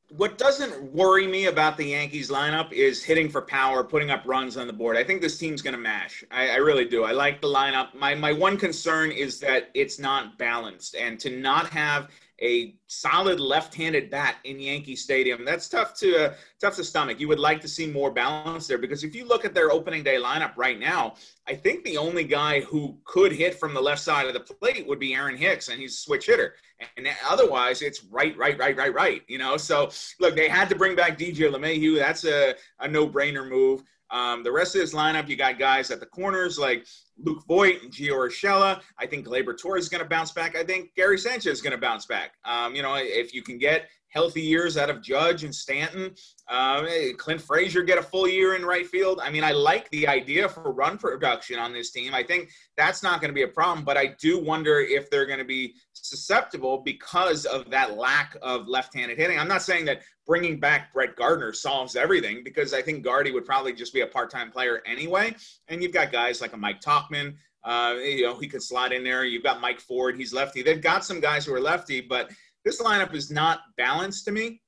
[0.09, 4.55] What doesn't worry me about the Yankees lineup is hitting for power, putting up runs
[4.55, 4.95] on the board.
[4.95, 6.23] I think this team's going to mash.
[6.29, 7.03] I, I, really do.
[7.03, 7.95] I like the lineup.
[7.95, 12.09] My my one concern is that it's not balanced, and to not have
[12.41, 15.45] a solid left-handed bat in Yankee Stadium.
[15.45, 17.19] That's tough to uh, tough to stomach.
[17.19, 20.03] You would like to see more balance there because if you look at their opening
[20.03, 21.15] day lineup right now,
[21.47, 24.85] I think the only guy who could hit from the left side of the plate
[24.85, 26.55] would be Aaron Hicks, and he's a switch hitter.
[26.97, 29.21] And otherwise, it's right, right, right, right, right.
[29.27, 31.97] You know, so look, they had to bring back DJ LeMahieu.
[31.97, 33.83] That's a, a no-brainer move.
[34.11, 36.85] Um, the rest of this lineup, you got guys at the corners like
[37.17, 38.81] Luke Voit and Gio Urshela.
[38.97, 40.55] I think Gleyber Torres is going to bounce back.
[40.55, 42.33] I think Gary Sanchez is going to bounce back.
[42.43, 46.15] Um, you know, if you can get healthy years out of Judge and Stanton,
[46.47, 46.85] uh,
[47.17, 49.19] Clint Frazier get a full year in right field.
[49.21, 52.15] I mean, I like the idea for run production on this team.
[52.15, 55.25] I think that's not going to be a problem, but I do wonder if they're
[55.25, 59.37] going to be susceptible because of that lack of left-handed hitting.
[59.37, 63.45] I'm not saying that bringing back Brett Gardner solves everything because I think Gardy would
[63.45, 65.35] probably just be a part-time player anyway.
[65.67, 69.03] And you've got guys like a Mike Tauchman, uh, you know, he could slot in
[69.03, 69.25] there.
[69.25, 70.61] You've got Mike Ford, he's lefty.
[70.61, 72.29] They've got some guys who are lefty, but
[72.65, 74.61] this lineup is not balanced to me.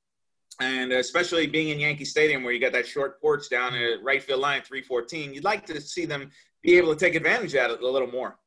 [0.59, 4.23] And especially being in Yankee Stadium where you got that short porch down at right
[4.23, 6.31] field line 314, you'd like to see them
[6.63, 8.37] be able to take advantage of it a little more.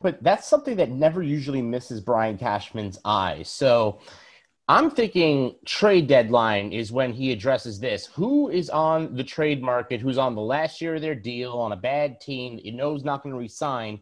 [0.00, 3.42] But that's something that never usually misses Brian Cashman's eye.
[3.44, 4.00] So
[4.68, 8.06] I'm thinking trade deadline is when he addresses this.
[8.06, 10.00] Who is on the trade market?
[10.00, 12.94] Who's on the last year of their deal on a bad team that you know
[12.94, 14.00] is not going to resign?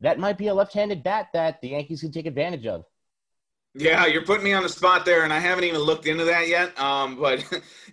[0.00, 2.84] That might be a left-handed bat that the Yankees can take advantage of.
[3.74, 6.46] Yeah, you're putting me on the spot there, and I haven't even looked into that
[6.46, 6.78] yet.
[6.78, 7.42] Um, but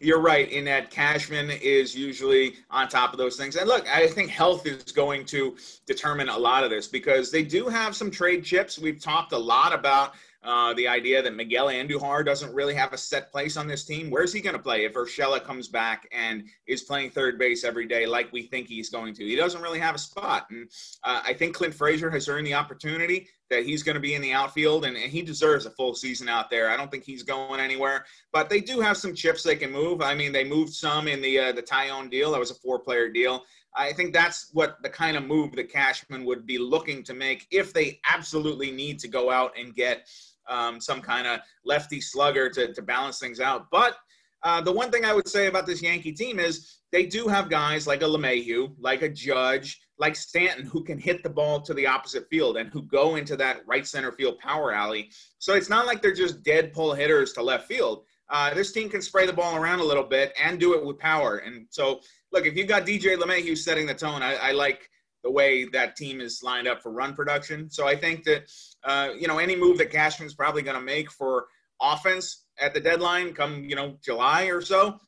[0.01, 3.55] you're right in that Cashman is usually on top of those things.
[3.55, 7.43] And look, I think health is going to determine a lot of this because they
[7.43, 8.77] do have some trade chips.
[8.77, 12.97] We've talked a lot about uh, the idea that Miguel Andujar doesn't really have a
[12.97, 14.09] set place on this team.
[14.09, 17.87] Where's he going to play if Urshela comes back and is playing third base every
[17.87, 19.25] day like we think he's going to?
[19.25, 20.47] He doesn't really have a spot.
[20.49, 20.69] And
[21.03, 24.21] uh, I think Clint Frazier has earned the opportunity that he's going to be in
[24.21, 26.69] the outfield, and, and, he deserves a full season out there.
[26.69, 30.01] I don't think he's going anywhere, but they do have some chips they can move.
[30.01, 32.31] I mean, they moved some in the uh, the Taillon deal.
[32.31, 33.43] That was a four-player deal.
[33.75, 37.47] I think that's what the kind of move that Cashman would be looking to make
[37.51, 40.07] if they absolutely need to go out and get–
[40.49, 43.67] um, some kind of lefty slugger to, to balance things out.
[43.71, 43.95] But
[44.43, 47.49] uh, the one thing I would say about this Yankee team is they do have
[47.49, 51.73] guys like a LeMahieu, like a Judge, like Stanton, who can hit the ball to
[51.73, 55.11] the opposite field and who go into that right center field power alley.
[55.39, 58.05] So it's not like they're just dead pull hitters to left field.
[58.29, 60.99] Uh, this team can spray the ball around a little bit and do it with
[60.99, 61.37] power.
[61.37, 61.99] And so,
[62.31, 64.89] look, if you've got DJ LeMahieu setting the tone, I, I like
[65.23, 67.69] the way that team is lined up for run production.
[67.69, 68.49] So I think that
[68.83, 71.47] uh, you know any move that Cashman's probably going to make for
[71.81, 74.99] offense at the deadline, come you know July or so,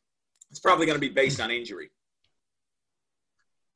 [0.49, 1.89] it's probably going to be based on injury.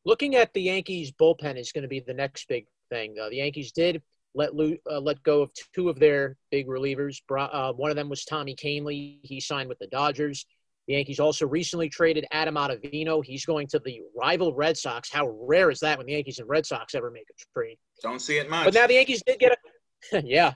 [0.06, 3.16] Looking at the Yankees bullpen is going to be the next big thing.
[3.20, 4.02] Uh, the Yankees did
[4.36, 7.22] let uh, let go of two of their big relievers.
[7.32, 9.18] Uh, one of them was Tommy Kahnle.
[9.24, 10.46] He signed with the Dodgers.
[10.88, 13.26] The Yankees also recently traded Adam Ottavino.
[13.26, 15.10] He's going to the rival Red Sox.
[15.12, 17.78] How rare is that when the Yankees and Red Sox ever make a trade?
[18.04, 18.66] Don't see it much.
[18.66, 20.54] But now the Yankees did get a yeah.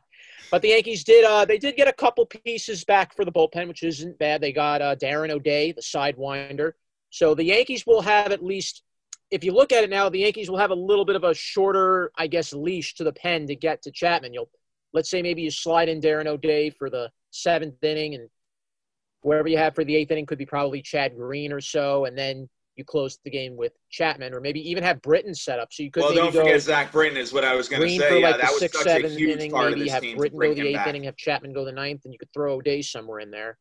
[0.52, 3.68] But the Yankees did uh they did get a couple pieces back for the bullpen,
[3.68, 4.42] which isn't bad.
[4.42, 6.74] They got uh, Darren O'Day, the sidewinder.
[7.12, 8.84] So the Yankees will have at least
[9.32, 11.36] if you look at it now, the Yankees will have a little bit of a
[11.36, 14.34] shorter, I guess, leash to the pen to get to Chapman.
[14.34, 14.50] You'll
[14.94, 18.28] let's say maybe you slide in Darren O'Day for the seventh inning and
[19.22, 22.18] wherever you have for the eighth inning could be probably Chad Green or so, and
[22.18, 22.50] then
[22.80, 25.72] you close the game with Chapman, or maybe even have Britton set up.
[25.72, 26.02] So you could.
[26.02, 27.98] Well, don't forget Zach Britton is what I was going to say.
[27.98, 30.02] For like yeah, that was sixth, such a huge inning, part maybe of this have
[30.02, 30.88] team Britton go the eighth back.
[30.88, 33.58] inning, have Chapman go the ninth, and you could throw O'Day somewhere in there.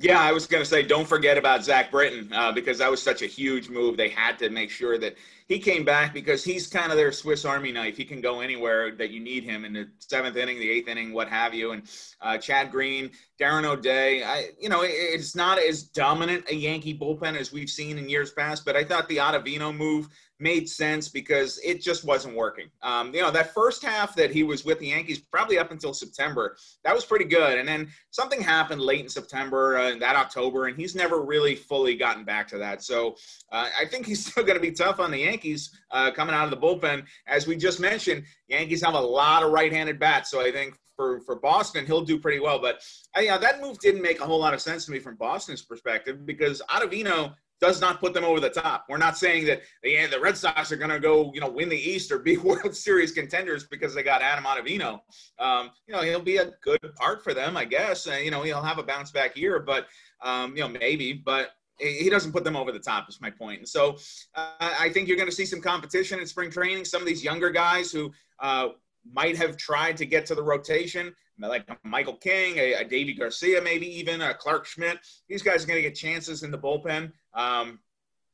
[0.00, 3.02] Yeah, I was going to say, don't forget about Zach Britton uh, because that was
[3.02, 3.96] such a huge move.
[3.96, 5.16] They had to make sure that
[5.48, 7.96] he came back because he's kind of their Swiss Army knife.
[7.96, 11.12] He can go anywhere that you need him in the seventh inning, the eighth inning,
[11.12, 11.72] what have you.
[11.72, 11.82] And
[12.20, 17.36] uh, Chad Green, Darren O'Day, I, you know, it's not as dominant a Yankee bullpen
[17.36, 20.06] as we've seen in years past, but I thought the Ottavino move
[20.40, 22.68] made sense because it just wasn't working.
[22.82, 25.92] Um, you know, that first half that he was with the Yankees, probably up until
[25.92, 27.58] September, that was pretty good.
[27.58, 31.96] And then something happened late in September uh, that October, and he's never really fully
[31.96, 32.82] gotten back to that.
[32.82, 33.16] So
[33.50, 36.44] uh, I think he's still going to be tough on the Yankees uh, coming out
[36.44, 37.04] of the bullpen.
[37.26, 41.20] As we just mentioned, Yankees have a lot of right-handed bats, so I think for,
[41.20, 42.58] for Boston, he'll do pretty well.
[42.58, 42.82] But
[43.16, 45.62] uh, yeah, that move didn't make a whole lot of sense to me from Boston's
[45.62, 48.86] perspective because Ottavino does not put them over the top.
[48.88, 51.68] We're not saying that the the Red Sox are going to go, you know, win
[51.68, 55.00] the East or be World Series contenders because they got Adam Ottavino.
[55.38, 58.06] Um, you know, he'll be a good part for them, I guess.
[58.06, 59.86] Uh, you know, he'll have a bounce back year, but
[60.22, 61.12] um, you know, maybe.
[61.12, 63.96] But he doesn't put them over the top is my point and so
[64.34, 67.22] uh, i think you're going to see some competition in spring training some of these
[67.22, 68.68] younger guys who uh,
[69.12, 73.60] might have tried to get to the rotation like michael king a, a Deivi Garcia
[73.62, 74.98] maybe even a Clarke Schmidt
[75.28, 77.78] these guys are going to get chances in the bullpen um,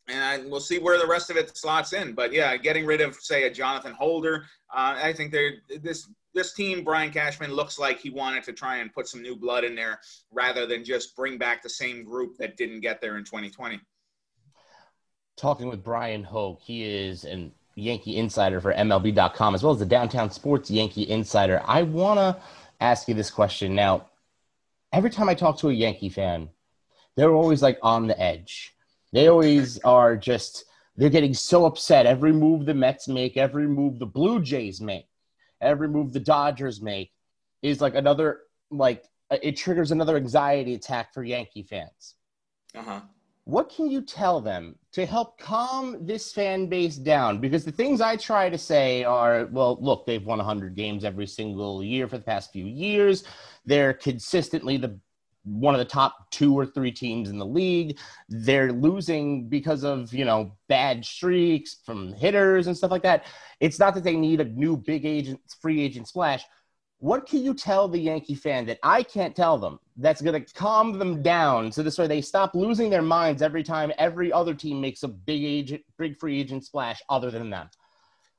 [0.09, 3.15] and we'll see where the rest of it slots in but yeah getting rid of
[3.17, 8.01] say a jonathan holder uh, i think they're this this team, Brian Cashman, looks like
[8.01, 10.01] he wanted to try and put some new blood in there
[10.33, 13.81] rather than just bring back the same group that didn't get there in 2020.
[15.37, 19.87] Talking with Bryan Hoch, he is an Yankee insider for MLB.com as well as the
[19.87, 21.61] Downtown Sports Yankee Insider.
[21.65, 22.37] I want to
[22.81, 24.07] ask you this question now.
[24.93, 26.49] Every time I talk to a Yankee fan,
[27.17, 28.75] they're always like on the edge.
[29.13, 30.65] They always are just,
[30.97, 35.09] they're getting so upset every move the Mets make, every move the Blue Jays make
[35.65, 37.11] every move the Dodgers make
[37.63, 42.15] is like another like it triggers another anxiety attack for Yankee fans.
[42.75, 43.01] Uh-huh.
[43.47, 47.41] What can you tell them to help calm this fan base down?
[47.41, 51.27] Because the things I try to say are, well, look, they've won 100 games every
[51.27, 53.25] single year for the past few years.
[53.67, 54.99] They're consistently the
[55.45, 57.99] one of the top two or three teams in the league.
[58.31, 63.27] They're losing because of, you know, bad streaks from hitters and stuff like that.
[63.61, 66.45] It's not that they need a new big agent, free agent splash.
[67.05, 70.55] What can you tell the Yankee fan that I can't tell them that's going to
[70.55, 74.55] calm them down so this way they stop losing their minds every time every other
[74.55, 77.69] team makes a big agent, big free agent splash other than them?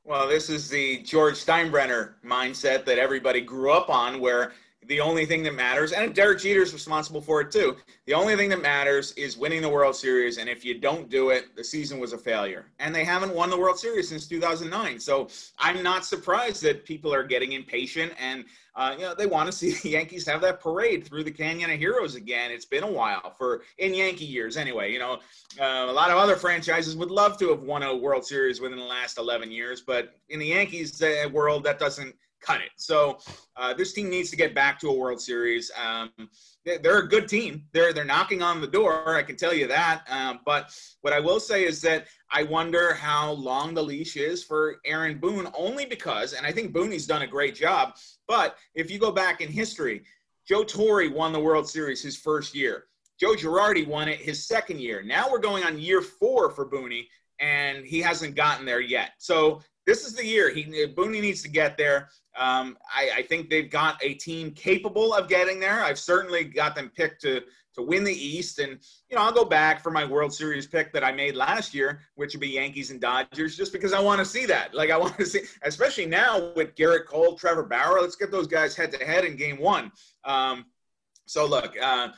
[0.04, 4.54] Well, this is the George Steinbrenner mindset that everybody grew up on, where
[4.88, 7.76] the only thing that matters, and Derek Jeter is responsible for it too.
[8.06, 11.30] The only thing that matters is winning the World Series, and if you don't do
[11.30, 12.68] it, the season was a failure.
[12.80, 15.00] And they haven't won the World Series since 2009.
[15.00, 18.46] So I'm not surprised that people are getting impatient, and
[18.76, 21.72] uh, you know they want to see the Yankees have that parade through the Canyon
[21.72, 22.52] of Heroes again.
[22.52, 24.92] It's been a while for in Yankee years, anyway.
[24.92, 25.20] You know,
[25.60, 28.78] uh, a lot of other franchises would love to have won a World Series within
[28.78, 32.72] the last 11 years, but in the Yankees uh, world, that doesn't cut it.
[32.76, 33.20] So
[33.56, 35.72] uh, this team needs to get back to a World Series.
[35.82, 36.12] Um,
[36.66, 37.64] they're a good team.
[37.74, 39.16] They're they're knocking on the door.
[39.16, 40.04] I can tell you that.
[40.10, 44.44] Um, but what I will say is that I wonder how long the leash is
[44.44, 47.96] for Aaron Boone, only because, and I think Booney's done a great job.
[48.28, 50.04] But if you go back in history,
[50.48, 52.86] Joe Torre won the World Series his first year.
[53.20, 55.02] Joe Girardi won it his second year.
[55.02, 57.08] Now we're going on year four for Booney,
[57.40, 59.12] and he hasn't gotten there yet.
[59.20, 62.10] So this is the year he Booney needs to get there.
[62.38, 65.82] Um, I, I, think they've got a team capable of getting there.
[65.82, 67.42] I've certainly got them picked to
[67.76, 70.92] to win the East, and you know I'll go back for my World Series pick
[70.94, 74.20] that I made last year, which would be Yankees and Dodgers, just because I want
[74.20, 74.74] to see that.
[74.74, 78.02] Like I want to see, especially now with Gerrit Cole, Trevor Bauer.
[78.02, 79.92] Let's get those guys head to head in Game One.
[80.24, 80.66] Um,
[81.26, 81.74] so look.
[81.82, 82.10] Uh,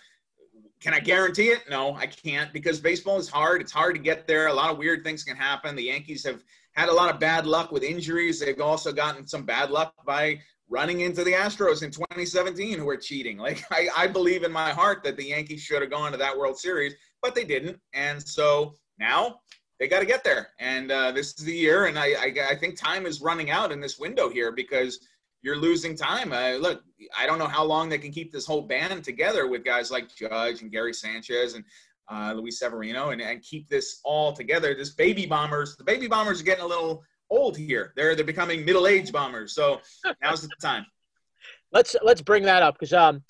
[0.80, 1.64] can I guarantee it?
[1.68, 3.62] No, I can't because baseball is hard.
[3.62, 4.48] It's hard to get there.
[4.48, 5.76] A lot of weird things can happen.
[5.76, 6.44] The Yankees have
[6.78, 8.40] had a lot of bad luck with injuries.
[8.40, 12.98] They've also gotten some bad luck by running into the Astros in 2017 who were
[12.98, 13.38] cheating.
[13.38, 16.38] Like I, I believe in my heart that the Yankees should have gone to that
[16.38, 17.80] World Series, but they didn't.
[17.94, 19.40] And so now
[19.80, 20.50] they got to get there.
[20.60, 21.86] And uh, this is the year.
[21.86, 25.00] And I, I, I, think time is running out in this window here because
[25.42, 26.32] you're losing time.
[26.32, 26.84] Uh, look,
[27.18, 30.14] I don't know how long they can keep this whole band together with guys like
[30.16, 31.64] Judge and Gary Sanchez and
[32.12, 34.76] uh, Luis Severino, and, and keep this all together.
[34.76, 37.94] This baby bombers, the baby bombers are getting a little old here.
[37.96, 39.54] They're they're becoming middle aged bombers.
[39.54, 39.82] So
[40.22, 40.86] now's the time.
[41.74, 43.24] Let's let's bring that up because um,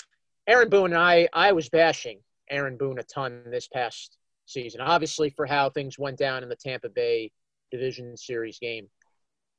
[0.48, 2.20] Aaron Boone and I I was bashing
[2.52, 6.56] Aaron Boone a ton this past season, obviously for how things went down in the
[6.56, 7.32] Tampa Bay
[7.72, 8.88] Division Series game.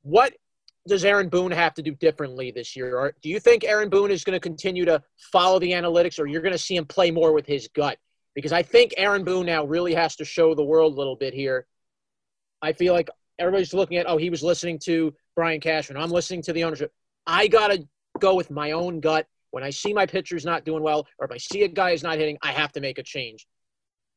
[0.02, 0.33] What
[0.87, 2.96] does Aaron Boone have to do differently this year?
[2.96, 5.02] Or do you think Aaron Boone is going to continue to
[5.33, 7.98] follow the analytics, or you're going to see him play more with his gut?
[8.35, 11.35] Because I think Aaron Boone now really has to show the world a little bit
[11.35, 11.67] here.
[12.62, 16.01] I feel like everybody's looking at, oh, he was listening to Brian Cashman.
[16.01, 16.93] I'm listening to the ownership.
[17.27, 17.87] I got to
[18.19, 19.27] go with my own gut.
[19.51, 22.03] When I see my pitchers not doing well, or if I see a guy is
[22.03, 23.47] not hitting, I have to make a change.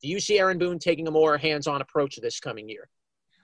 [0.02, 2.90] Do you see Aaron Boone taking a more hands on approach this coming year?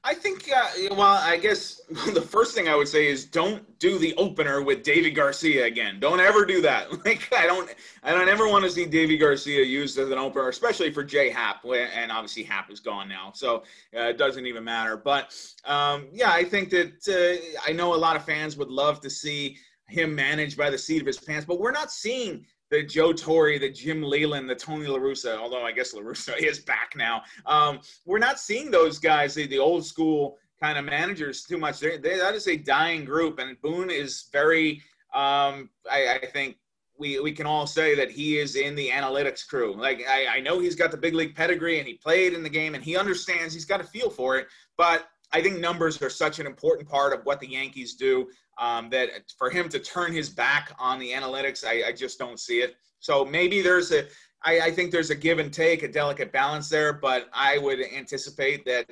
[0.04, 1.82] I think, uh, well, I guess
[2.14, 6.00] the first thing I would say is don't do the opener with Deivi Garcia again.
[6.00, 6.88] Don't ever do that.
[7.08, 7.74] Like, I don't,
[8.04, 11.30] I don't ever want to see Deivi Garcia used as an opener, especially for J
[11.30, 13.64] Happ, and obviously Happ is gone now, so
[13.96, 14.98] uh, it doesn't even matter.
[14.98, 15.34] But
[15.64, 19.10] um, yeah, I think that uh, I know a lot of fans would love to
[19.10, 23.14] see him managed by the seat of his pants, but we're not seeing the Joe
[23.14, 26.94] Torre, the Jim Leyland, the Tony La Russa, although I guess La Russa is back
[26.96, 27.24] now.
[27.46, 31.80] Um, we're not seeing those guys, the, the old school kind of managers, too much.
[31.80, 34.82] They're, they, that is a dying group, and Boone is very,
[35.14, 36.58] um, I, I, think.
[37.00, 39.80] We, we can all say that he is in the analytics crew.
[39.80, 42.50] Like I, I know he's got the big league pedigree and he played in the
[42.50, 44.48] game and he understands he's got a feel for it.
[44.78, 48.28] But I think numbers are such an important part of what the Yankees do
[48.60, 52.40] um, that for him to turn his back on the analytics, I, I just don't
[52.40, 52.76] see it.
[53.00, 54.06] So maybe there's a,
[54.44, 57.80] I, I think there's a give and take, a delicate balance there, but I would
[57.82, 58.88] anticipate that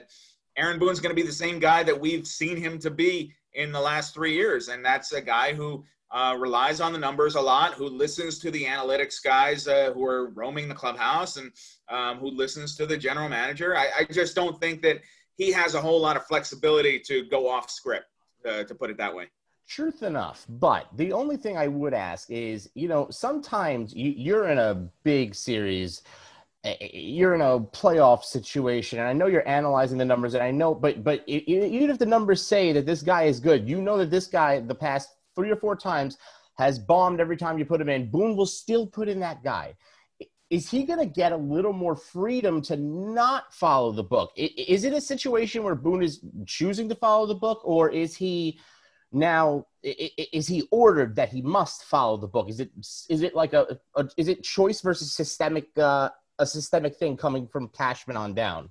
[0.57, 3.71] Aaron Boone's going to be the same guy that we've seen him to be in
[3.71, 7.41] the last three years, and that's a guy who uh, relies on the numbers a
[7.41, 11.51] lot, who listens to the analytics guys uh, who are roaming the clubhouse, and
[11.89, 13.75] um, who listens to the general manager.
[13.75, 15.01] I, I, just don't think that
[15.37, 18.05] he has a whole lot of flexibility to go off script,
[18.47, 19.27] uh, to put it that way.
[19.67, 20.45] Truth enough.
[20.47, 24.87] But the only thing I would ask is, you know, sometimes you, you're in a
[25.03, 26.03] big series
[26.63, 30.43] eh, eh, you're in a playoff situation and i know you're analyzing the numbers and
[30.43, 33.81] i know but but even if the numbers say that this guy is good you
[33.81, 36.17] know that this guy the past three or four times
[36.57, 39.75] has bombed every time you put him in boone will still put in that guy
[40.49, 44.31] is he going to get a little more freedom to not follow the book?
[44.35, 48.59] Is it a situation where boone is choosing to follow the book or is he
[49.11, 52.49] now is he ordered that he must follow the book?
[52.49, 52.71] Is it
[53.09, 57.47] is it like a, a is it choice versus systemic uh, a systemic thing coming
[57.47, 58.69] from cashman on down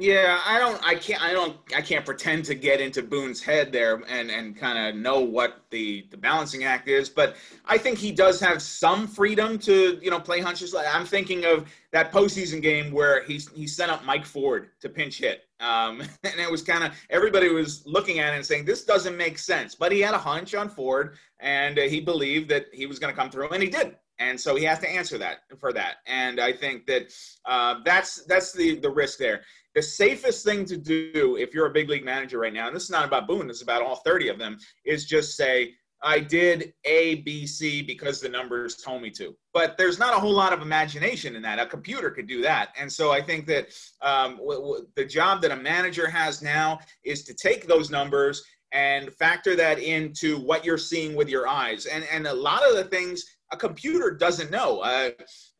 [0.00, 3.72] yeah, I don't, I can't, I don't, I can't pretend to get into Boone's head
[3.72, 7.08] there and and kind of know what the the balancing act is.
[7.08, 7.34] But
[7.64, 10.72] I think he does have some freedom to you know play hunches.
[10.72, 15.18] I'm thinking of that postseason game where he he sent up Mike Ford to pinch
[15.18, 18.84] hit, um, and it was kind of everybody was looking at it and saying this
[18.84, 19.74] doesn't make sense.
[19.74, 23.20] But he had a hunch on Ford, and he believed that he was going to
[23.20, 25.96] come through, and he did and so he has to answer that for that.
[26.06, 27.12] And I think that
[27.44, 29.42] uh, that's that's the the risk there.
[29.74, 32.84] The safest thing to do if you're a big league manager right now, and this
[32.84, 36.20] is not about Boone, this is about all 30 of them, is just say, I
[36.20, 39.36] did A, B, C because the numbers told me to.
[39.52, 41.58] But there's not a whole lot of imagination in that.
[41.58, 42.70] A computer could do that.
[42.78, 43.68] And so I think that
[44.00, 48.44] um, w- w- the job that a manager has now is to take those numbers
[48.72, 51.86] and factor that into what you're seeing with your eyes.
[51.86, 54.80] And, and a lot of the things a computer doesn't know.
[54.80, 55.10] Uh,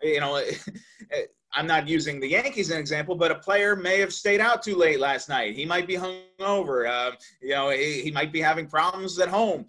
[0.02, 0.42] you know,
[1.54, 4.62] I'm not using the Yankees as an example, but a player may have stayed out
[4.62, 5.54] too late last night.
[5.54, 6.88] He might be hungover.
[6.88, 9.66] Uh, you know, he, he, might be having problems at home.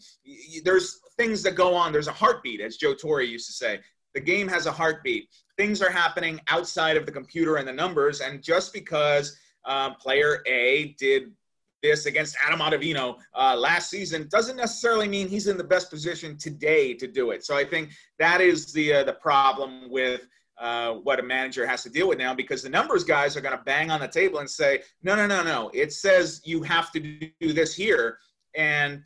[0.63, 1.93] There's things that go on.
[1.93, 3.79] There's a heartbeat, as Joe Torre used to say.
[4.13, 5.29] The game has a heartbeat.
[5.57, 8.21] Things are happening outside of the computer and the numbers.
[8.21, 11.31] And just because uh, player A did
[11.81, 16.37] this against Adam Ottavino uh, last season doesn't necessarily mean he's in the best position
[16.37, 17.45] today to do it.
[17.45, 20.27] So I think that is the uh, the problem with
[20.59, 23.57] uh, what a manager has to deal with now because the numbers guys are going
[23.57, 25.71] to bang on the table and say, no, no, no, no.
[25.73, 28.17] It says you have to do this here,
[28.55, 29.01] and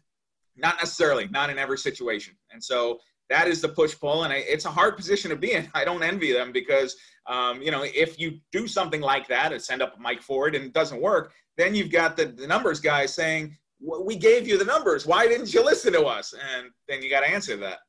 [0.56, 2.36] not necessarily, not in every situation.
[2.52, 3.00] And so
[3.30, 5.70] that is the push pull, and it's a hard position to be in.
[5.76, 6.96] I don't envy them because
[7.28, 10.66] um, you know if you do something like that and send up Mike Ford and
[10.66, 14.66] it doesn't work, then you've got the, the numbers guy saying, we gave you the
[14.66, 15.06] numbers.
[15.06, 16.34] Why didn't you listen to us?
[16.34, 17.80] And then you got to answer that.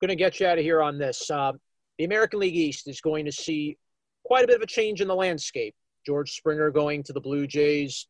[0.00, 1.30] Going to get you out of here on this.
[1.30, 1.52] Uh,
[1.98, 3.76] the American League East is going to see
[4.24, 5.74] quite a bit of a change in the landscape.
[6.06, 8.08] George Springer going to the Blue Jays.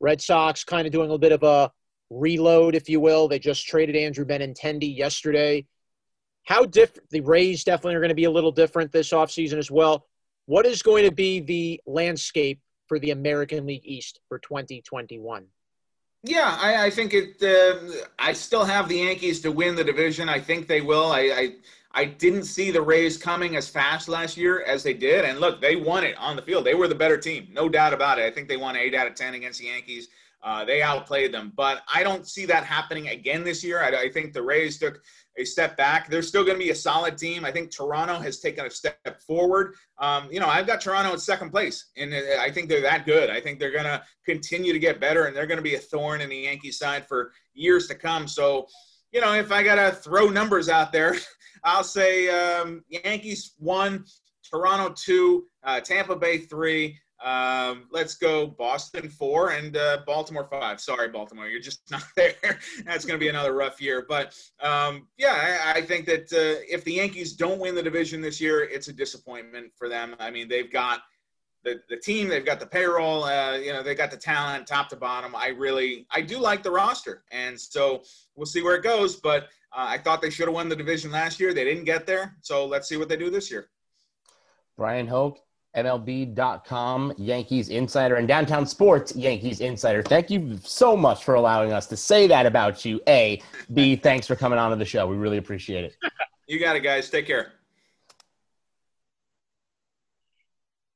[0.00, 1.72] Red Sox kind of doing a bit of a
[2.10, 3.28] reload, if you will.
[3.28, 5.66] They just traded Andrew Benintendi yesterday.
[6.44, 7.10] How different?
[7.10, 10.06] The Rays definitely are going to be a little different this offseason as well.
[10.46, 15.46] What is going to be the landscape for the American League East for 2021?
[16.24, 17.40] Yeah, I, I think it.
[17.42, 20.28] Uh, I still have the Yankees to win the division.
[20.28, 21.12] I think they will.
[21.12, 21.52] I, I
[21.92, 25.60] I didn't see the Rays coming as fast last year as they did, and look,
[25.60, 26.64] they won it on the field.
[26.64, 28.24] They were the better team, no doubt about it.
[28.24, 30.08] I think they won eight out of ten against the Yankees.
[30.42, 33.82] Uh, they outplayed them, but I don't see that happening again this year.
[33.82, 35.00] I, I think the Rays took
[35.38, 36.08] a step back.
[36.08, 37.44] They're still going to be a solid team.
[37.44, 39.74] I think Toronto has taken a step forward.
[39.98, 43.06] Um, you know, I've got Toronto in second place, and uh, I think they're that
[43.06, 43.30] good.
[43.30, 45.78] I think they're going to continue to get better, and they're going to be a
[45.78, 48.26] thorn in the Yankee side for years to come.
[48.26, 48.66] So,
[49.12, 51.16] you know, if I got to throw numbers out there,
[51.64, 54.04] I'll say um, Yankees one,
[54.48, 56.98] Toronto two, uh, Tampa Bay three.
[57.24, 60.80] Um, let's go Boston four and uh, Baltimore five.
[60.80, 62.58] Sorry, Baltimore, you're just not there.
[62.84, 64.06] That's going to be another rough year.
[64.08, 68.20] But um, yeah, I, I, think that uh, if the Yankees don't win the division
[68.20, 70.14] this year, it's a disappointment for them.
[70.20, 71.00] I mean, they've got
[71.64, 74.88] the, the team, they've got the payroll, uh, you know, they got the talent top
[74.90, 75.34] to bottom.
[75.34, 78.02] I really, I do like the roster, and so
[78.36, 79.16] we'll see where it goes.
[79.16, 81.52] But Uh, I thought they should have won the division last year.
[81.52, 82.36] They didn't get there.
[82.40, 83.68] So let's see what they do this year.
[84.76, 85.38] Bryan Hoch,
[85.84, 90.02] MLB.com, Yankees Insider, and Downtown Sports, Yankees Insider.
[90.02, 93.00] Thank you so much for allowing us to say that about you.
[93.08, 93.40] A.
[93.72, 93.96] B.
[93.96, 95.06] Thanks for coming on to the show.
[95.06, 95.96] We really appreciate it.
[96.46, 97.10] You got it, guys.
[97.10, 97.52] Take care.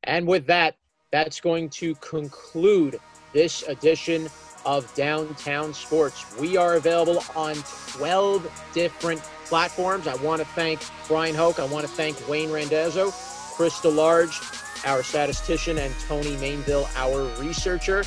[0.05, 0.77] And with that,
[1.11, 2.99] that's going to conclude
[3.33, 4.29] this edition
[4.65, 6.37] of Downtown Sports.
[6.39, 7.57] We are available on
[7.89, 10.07] 12 different platforms.
[10.07, 11.59] I want to thank Bryan Hoch.
[11.59, 13.11] I want to thank Wayne Randazzo,
[13.55, 14.41] Chris DeLarge,
[14.85, 17.99] our statistician, and Tony Mainville, our researcher.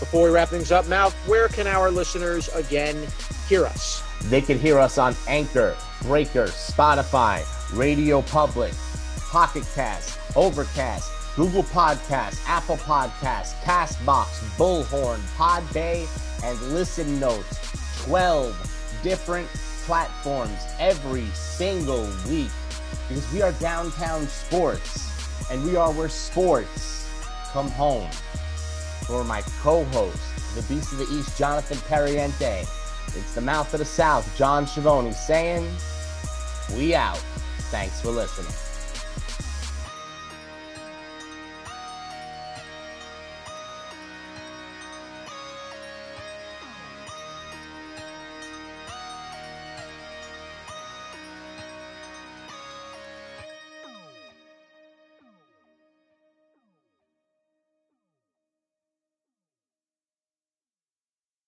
[0.00, 3.06] Before we wrap things up, Mal, where can our listeners again
[3.48, 4.02] hear us?
[4.24, 7.44] They can hear us on Anchor, Breaker, Spotify,
[7.76, 8.72] Radio Public,
[9.30, 14.26] Pocket Cast, Overcast, Google Podcasts, Apple Podcasts, Castbox,
[14.56, 16.06] Bullhorn, Podbay,
[16.44, 18.04] and Listen Notes.
[18.04, 19.48] 12 different
[19.86, 22.50] platforms every single week
[23.08, 25.13] because we are downtown sports
[25.50, 27.08] and we are where sports
[27.52, 28.10] come home.
[29.06, 32.62] For my co-host, the Beast of the East, Jonathan Perriente,
[33.08, 35.68] it's the Mouth of the South, John Schiavone saying,
[36.76, 37.22] we out.
[37.70, 38.52] Thanks for listening.